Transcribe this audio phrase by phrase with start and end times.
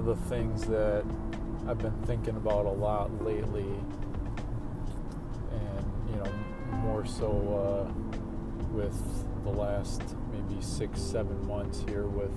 [0.00, 1.04] of the things that
[1.68, 3.68] I've been thinking about a lot lately,
[5.52, 6.32] and you know,
[6.78, 7.92] more so uh,
[8.72, 8.98] with
[9.44, 10.02] the last
[10.32, 12.32] maybe six, seven months here with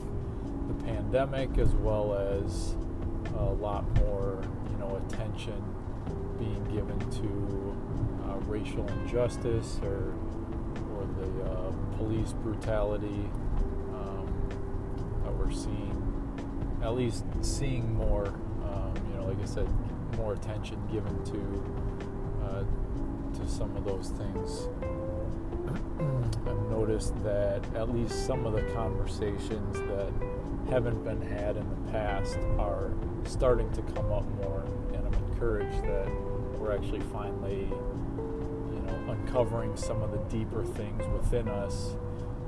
[0.68, 2.75] the pandemic, as well as
[3.38, 5.64] a lot more, you know, attention
[6.38, 10.14] being given to uh, racial injustice or
[10.98, 13.29] or the uh, police brutality
[13.93, 14.27] um,
[15.23, 16.03] that we're seeing,
[16.83, 19.68] at least seeing more, um, you know, like I said,
[20.18, 22.64] more attention given to uh,
[23.37, 24.68] to some of those things.
[26.47, 30.11] I've noticed that at least some of the conversations that
[30.69, 32.92] haven't been had in the past are
[33.25, 36.09] starting to come up more, and I'm encouraged that
[36.59, 41.95] we're actually finally, you know, uncovering some of the deeper things within us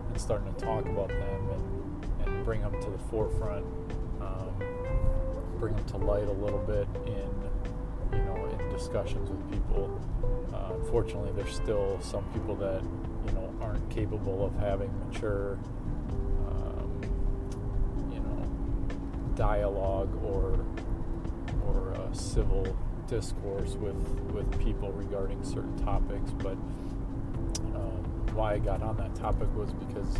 [0.09, 3.65] and starting to talk about them and, and bring them to the forefront,
[4.21, 4.55] um,
[5.59, 10.01] bring them to light a little bit in, you know, in discussions with people.
[10.53, 12.81] Uh, unfortunately, there's still some people that,
[13.25, 15.57] you know, aren't capable of having mature
[18.11, 20.59] you know, dialogue or
[21.67, 22.65] or uh, civil
[23.07, 23.95] discourse with
[24.31, 26.31] with people regarding certain topics.
[26.31, 26.57] But
[27.75, 30.19] um, why I got on that topic was because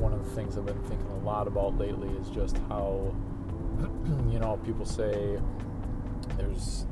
[0.00, 3.14] one of the things I've been thinking a lot about lately is just how
[4.30, 5.38] you know people say
[6.36, 6.86] there's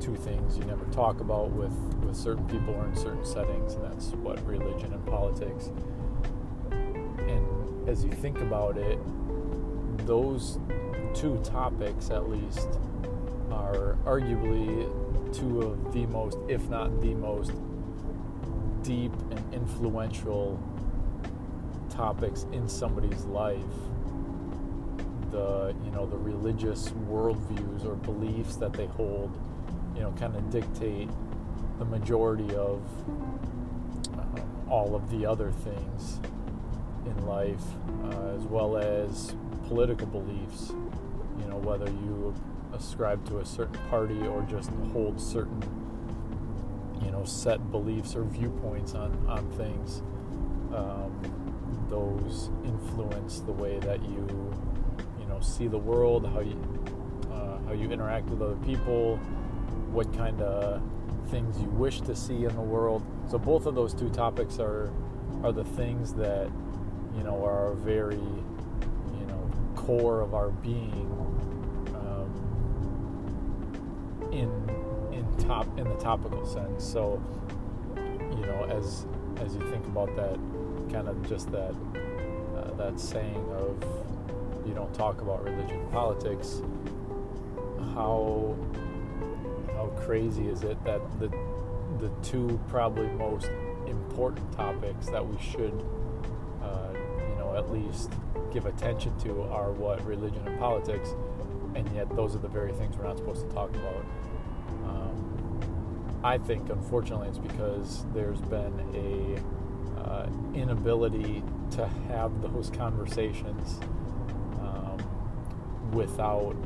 [0.00, 1.72] two things you never talk about with
[2.04, 5.70] with certain people or in certain settings, and that's what religion and politics.
[6.70, 8.98] And as you think about it,
[10.06, 10.58] those
[11.14, 12.68] two topics, at least,
[13.50, 14.84] are arguably
[15.32, 17.52] two of the most, if not the most,
[18.82, 20.60] deep and influential
[21.94, 23.60] topics in somebody's life.
[25.30, 29.36] The you know the religious worldviews or beliefs that they hold,
[29.94, 31.08] you know, kind of dictate
[31.78, 32.80] the majority of
[34.14, 36.20] um, all of the other things
[37.06, 37.64] in life,
[38.04, 39.34] uh, as well as
[39.68, 40.72] political beliefs,
[41.40, 42.34] you know, whether you
[42.72, 45.62] ascribe to a certain party or just hold certain,
[47.02, 50.02] you know, set beliefs or viewpoints on, on things,
[50.74, 51.53] um,
[51.90, 54.52] those influence the way that you,
[55.20, 56.58] you know, see the world, how you,
[57.32, 59.16] uh, how you interact with other people,
[59.92, 60.82] what kind of
[61.30, 63.04] things you wish to see in the world.
[63.30, 64.90] So both of those two topics are
[65.42, 66.48] are the things that
[67.16, 71.10] you know are very you know core of our being
[71.94, 72.30] um,
[74.32, 74.50] in
[75.12, 76.84] in top in the topical sense.
[76.84, 77.22] So
[77.96, 79.06] you know, as
[79.40, 80.38] as you think about that,
[80.90, 81.74] kind of just that
[82.56, 83.84] uh, that saying of
[84.66, 86.62] you don't talk about religion and politics.
[87.94, 88.56] How
[89.74, 91.28] how crazy is it that the
[92.00, 93.48] the two probably most
[93.86, 95.84] important topics that we should
[96.62, 96.92] uh,
[97.28, 98.10] you know at least
[98.52, 101.10] give attention to are what religion and politics,
[101.74, 104.04] and yet those are the very things we're not supposed to talk about.
[104.84, 105.60] Um,
[106.22, 109.38] I think, unfortunately, it's because there's been a
[109.98, 113.80] uh, inability to have those conversations
[114.60, 114.98] um,
[115.92, 116.56] without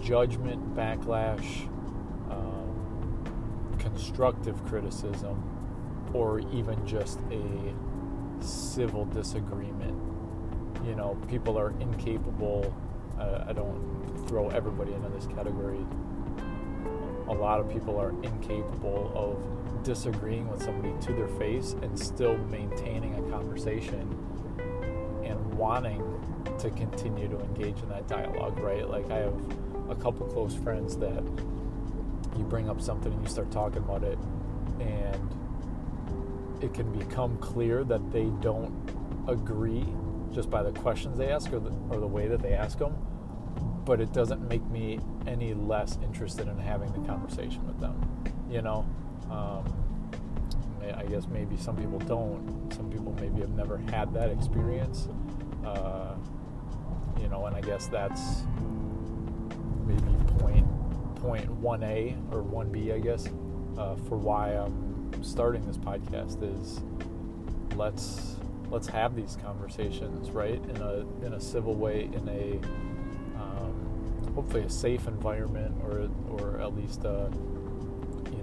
[0.00, 1.66] judgment, backlash,
[2.30, 5.42] um, constructive criticism,
[6.12, 7.74] or even just a
[8.40, 10.08] civil disagreement
[10.88, 12.74] you know, people are incapable.
[13.18, 15.84] Uh, I don't throw everybody into this category.
[17.28, 22.36] A lot of people are incapable of disagreeing with somebody to their face and still
[22.36, 24.02] maintaining a conversation
[25.24, 26.02] and wanting
[26.58, 28.86] to continue to engage in that dialogue, right?
[28.86, 29.34] Like, I have
[29.88, 31.22] a couple close friends that
[32.36, 34.18] you bring up something and you start talking about it,
[34.78, 35.34] and
[36.62, 38.90] it can become clear that they don't
[39.26, 39.86] agree
[40.34, 42.94] just by the questions they ask or the, or the way that they ask them,
[43.86, 47.98] but it doesn't make me any less interested in having the conversation with them.
[48.50, 48.86] You know,
[49.30, 49.64] um,
[50.96, 52.72] I guess maybe some people don't.
[52.74, 55.08] Some people maybe have never had that experience.
[55.64, 56.14] Uh,
[57.20, 58.42] you know, and I guess that's
[59.86, 60.02] maybe
[60.38, 60.66] point
[61.16, 63.28] point one A or one B, I guess,
[63.76, 66.80] uh, for why I'm starting this podcast is
[67.76, 68.36] let's
[68.70, 70.62] let's have these conversations, right?
[70.68, 72.60] In a in a civil way, in a
[73.40, 77.30] um, hopefully a safe environment, or or at least a,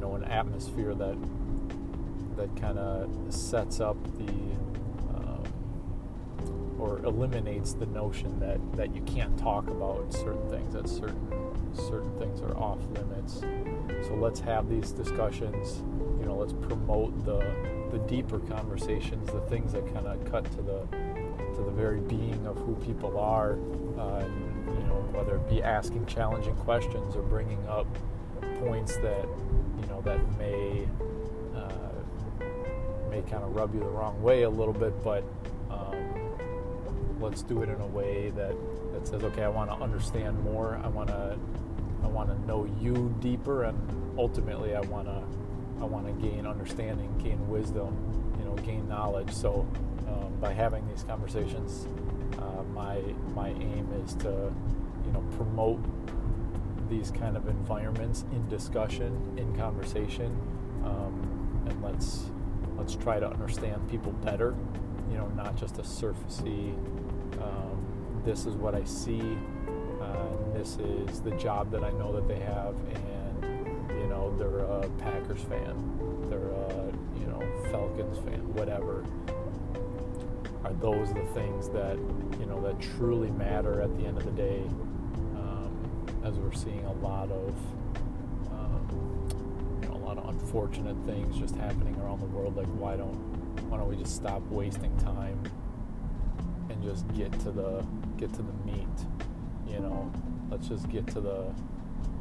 [0.05, 1.17] know an atmosphere that
[2.37, 4.31] that kind of sets up the
[5.15, 5.43] um,
[6.77, 11.27] or eliminates the notion that that you can't talk about certain things that certain
[11.73, 13.41] certain things are off limits.
[14.07, 15.81] So let's have these discussions
[16.19, 17.39] you know let's promote the
[17.91, 20.85] the deeper conversations the things that kind of cut to the
[21.55, 23.53] to the very being of who people are
[23.97, 27.87] uh, you know whether it be asking challenging questions or bringing up
[28.59, 29.27] points that
[29.80, 30.88] you know that may
[31.56, 35.24] uh, may kind of rub you the wrong way a little bit but
[37.19, 38.54] let's do it in a way that
[38.94, 40.80] that says, okay, I want to understand more.
[40.83, 41.38] I want to
[42.04, 43.77] I want to know you deeper, and
[44.18, 45.24] ultimately, I want to
[45.81, 47.95] I want to gain understanding, gain wisdom,
[48.39, 49.31] you know, gain knowledge.
[49.31, 49.68] So,
[50.07, 51.88] um, by having these conversations,
[52.38, 53.01] uh, my
[53.33, 54.54] my aim is to
[55.06, 55.80] you know promote
[56.89, 60.27] these kind of environments in discussion, in conversation,
[60.83, 62.25] um, and let's
[62.77, 64.55] let's try to understand people better.
[65.09, 66.75] You know, not just a surfacey
[67.41, 69.37] um, this is what I see.
[70.01, 74.59] Uh, this is the job that I know that they have, and you know they're
[74.59, 77.41] a Packers fan, they're a you know
[77.71, 79.05] Falcons fan, whatever.
[80.63, 81.97] Are those the things that
[82.39, 84.63] you know that truly matter at the end of the day?
[86.25, 87.56] As we're seeing a lot of
[88.51, 92.57] um, you know, a lot of unfortunate things just happening around the world.
[92.57, 93.13] Like why don't
[93.69, 95.39] why don't we just stop wasting time
[96.69, 97.86] and just get to the
[98.18, 98.88] get to the meat.
[99.68, 100.12] You know,
[100.50, 101.54] let's just get to the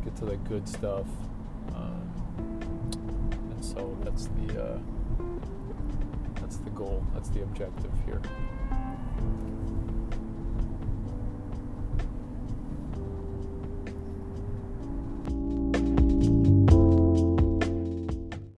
[0.05, 1.07] get to the good stuff.
[1.75, 2.61] Um,
[3.51, 4.79] and so that's the uh,
[6.41, 7.03] that's the goal.
[7.15, 8.21] That's the objective here.